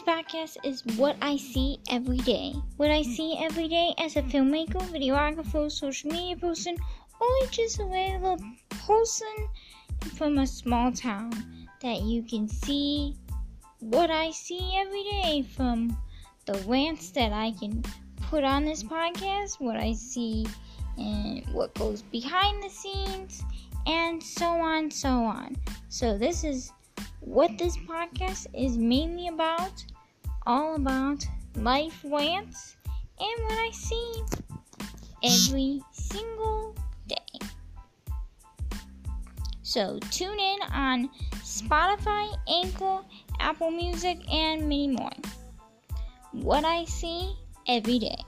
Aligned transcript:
podcast 0.00 0.56
is 0.64 0.82
what 0.96 1.16
I 1.20 1.36
see 1.36 1.78
every 1.90 2.18
day. 2.18 2.54
What 2.76 2.90
I 2.90 3.02
see 3.02 3.36
every 3.38 3.68
day 3.68 3.92
as 3.98 4.16
a 4.16 4.22
filmmaker, 4.22 4.80
videographer, 4.88 5.70
social 5.70 6.10
media 6.10 6.36
person, 6.36 6.76
or 7.20 7.46
just 7.50 7.80
a 7.80 7.84
regular 7.84 8.36
person 8.86 9.34
from 10.14 10.38
a 10.38 10.46
small 10.46 10.92
town. 10.92 11.32
That 11.82 12.02
you 12.02 12.22
can 12.22 12.48
see 12.48 13.16
what 13.80 14.10
I 14.10 14.30
see 14.30 14.72
every 14.76 15.02
day 15.02 15.44
from 15.54 15.96
the 16.46 16.54
rants 16.66 17.10
that 17.10 17.32
I 17.32 17.50
can 17.50 17.82
put 18.30 18.44
on 18.44 18.64
this 18.64 18.82
podcast, 18.82 19.60
what 19.60 19.76
I 19.76 19.92
see 19.92 20.46
and 20.96 21.44
what 21.52 21.74
goes 21.74 22.02
behind 22.02 22.62
the 22.62 22.70
scenes, 22.70 23.42
and 23.86 24.22
so 24.22 24.46
on, 24.46 24.90
so 24.90 25.08
on. 25.08 25.56
So, 25.88 26.16
this 26.16 26.44
is 26.44 26.72
what 27.24 27.56
this 27.56 27.76
podcast 27.76 28.46
is 28.52 28.76
mainly 28.76 29.28
about 29.28 29.84
all 30.44 30.74
about 30.74 31.24
life 31.54 32.04
rants 32.04 32.76
and 33.18 33.44
what 33.44 33.58
I 33.58 33.70
see 33.70 34.22
every 35.22 35.80
single 35.92 36.74
day. 37.06 37.38
So, 39.62 40.00
tune 40.10 40.38
in 40.38 40.58
on 40.72 41.08
Spotify, 41.36 42.36
Anchor, 42.48 43.00
Apple 43.38 43.70
Music, 43.70 44.18
and 44.30 44.62
many 44.62 44.88
more. 44.88 45.12
What 46.32 46.64
I 46.64 46.84
see 46.84 47.36
every 47.68 48.00
day. 48.00 48.18